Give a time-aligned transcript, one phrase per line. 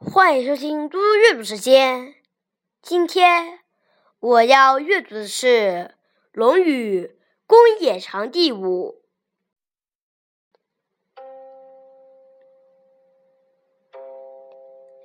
[0.00, 2.14] 欢迎收听嘟嘟阅读时间。
[2.80, 3.58] 今天
[4.20, 5.48] 我要阅读的是
[6.30, 7.04] 《论语·
[7.48, 9.02] 公冶长》第五。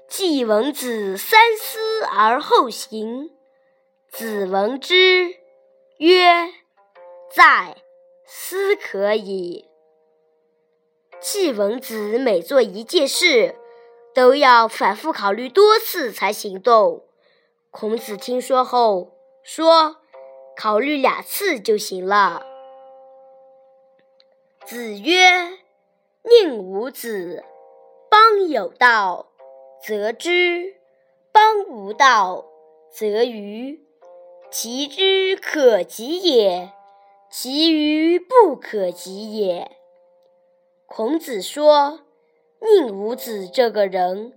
[0.08, 3.32] 季文子三思而后行，
[4.12, 5.38] 子闻之
[5.98, 6.54] 曰
[7.34, 7.78] ：“在，
[8.28, 9.68] 思可矣。”
[11.20, 13.56] 季文子每做一件事。
[14.14, 17.06] 都要反复考虑多次才行动。
[17.72, 19.98] 孔子听说后说
[20.56, 22.46] ：“考虑两次就行了。”
[24.66, 25.58] 子曰
[26.24, 27.44] ：“宁无子，
[28.10, 29.32] 邦有道，
[29.86, 30.76] 则之；
[31.32, 32.46] 邦无道，
[32.92, 33.82] 则愚。
[34.52, 36.72] 其之可及也，
[37.32, 39.72] 其愚不可及也。”
[40.86, 42.02] 孔子说。
[42.64, 44.32] 宁武子这个人，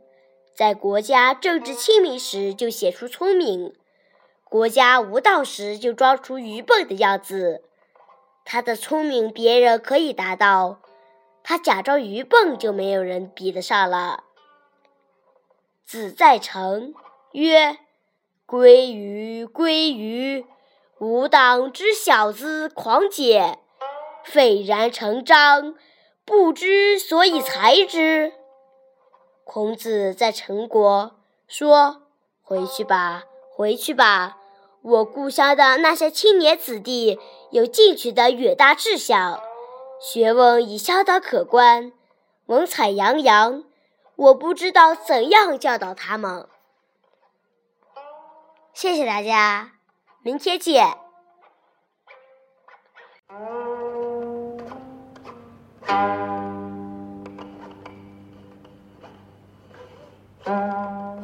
[0.52, 3.72] 在国家政治清明时就显出聪明，
[4.42, 7.62] 国家无道时就装出愚笨的样子。
[8.44, 10.80] 他的聪明别人可以达到，
[11.44, 14.24] 他假装愚笨就没有人比得上了。
[15.84, 16.94] 子在成
[17.30, 17.78] 曰
[18.44, 20.44] ：“归于归于，
[20.98, 23.60] 吾党之小子狂简，
[24.24, 25.76] 斐然成章。”
[26.26, 28.34] 不知所以才知。
[29.44, 31.14] 孔子在陈国
[31.46, 32.02] 说
[32.42, 33.22] ：“回去吧，
[33.54, 34.36] 回去吧。
[34.82, 37.18] 我故乡的那些青年子弟
[37.50, 39.40] 有进取的远大志向，
[40.00, 41.92] 学问已相当可观，
[42.46, 43.64] 文采洋洋。
[44.16, 46.48] 我不知道怎样教导他们。”
[48.74, 49.72] 谢谢大家，
[50.22, 50.98] 明天见。
[55.88, 56.16] Thank
[60.46, 61.15] you.